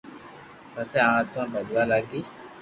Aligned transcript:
پسي 0.73 0.97
آٽتما 1.15 1.45
بجوا 1.53 1.83
لاگي 1.89 2.21